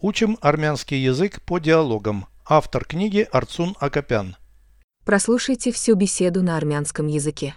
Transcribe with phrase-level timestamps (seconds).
[0.00, 2.26] Учим армянский язык по диалогам.
[2.46, 4.36] Автор книги Арцун Акопян.
[5.04, 7.56] Прослушайте всю беседу на армянском языке.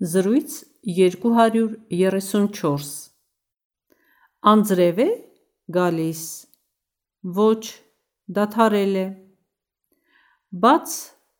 [0.00, 3.16] Զրույց 234
[4.46, 5.06] Անձրև է
[5.76, 6.20] գալիս
[7.36, 7.62] Ոչ
[8.36, 9.06] դադարել է
[10.64, 10.92] Բաց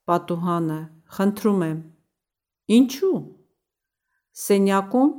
[0.08, 0.78] պատուհանը
[1.18, 1.76] խնդրում եմ
[2.78, 3.20] Ինչու
[4.44, 5.12] Սենյակում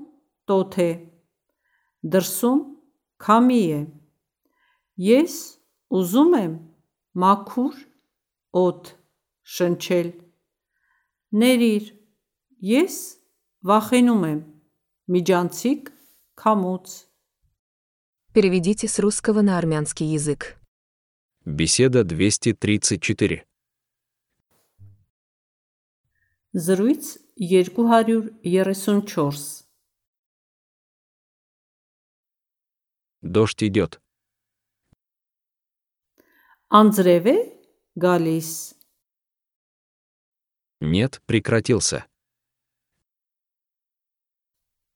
[0.50, 0.90] տոթ է
[2.16, 2.60] Դրսում
[3.28, 3.80] քամի է
[4.99, 5.37] Ես
[5.93, 6.57] ուզում եմ
[7.25, 7.77] մաքուր
[8.63, 8.93] օդ
[9.57, 10.11] շնչել
[11.43, 11.93] Ներիր
[12.73, 12.99] Ես
[13.69, 14.43] վախենում եմ
[15.13, 15.95] Միջանցիկ
[16.43, 17.01] քամուց
[18.33, 20.57] Переведите с русского на армянский язык.
[21.45, 23.45] Беседа 234.
[26.55, 29.67] Զրույց 234
[33.21, 34.01] Дождь идет.
[36.73, 37.37] Անձրև է
[38.01, 38.51] գալիս
[40.83, 42.07] Нет, прекратился.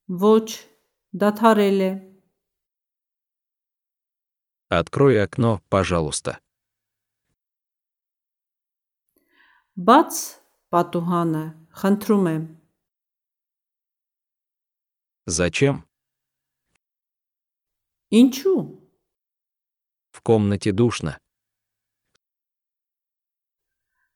[0.07, 0.67] Ոչ
[1.13, 1.91] դադարել է
[4.69, 6.41] Открой окно, пожалуйста.
[9.77, 10.13] Բաց
[10.73, 11.43] պատուհանը
[11.79, 12.43] խնդրում եմ
[15.27, 15.83] Зачем?
[18.11, 18.79] Ինչու
[20.11, 21.19] В комнате душно.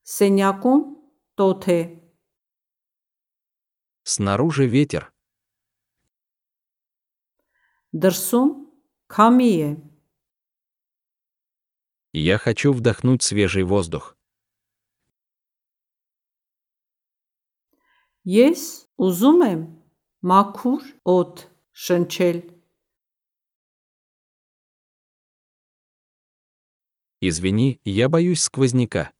[0.06, 0.82] Սենյակում
[1.40, 1.80] տոթ է
[4.04, 5.12] Снаружи ветер.
[7.94, 8.50] Դրսում
[9.14, 9.70] քամի է
[12.14, 14.18] Я хочу вдохнуть свежий воздух.
[18.28, 18.64] Ես
[19.02, 19.62] ուզում եմ
[20.22, 22.42] մաքուր օդ շնչել
[27.22, 29.14] Извини, я боюсь сквозняка.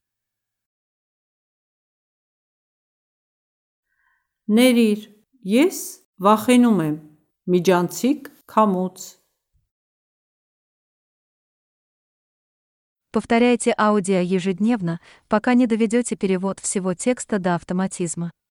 [4.52, 5.08] Ներիր
[5.54, 5.80] ես
[6.22, 7.00] վախենում եմ
[7.56, 9.10] միջանցիկ քամուց
[13.12, 18.32] Повторяйте аудио ежедневно, пока не доведете перевод всего текста до автоматизма.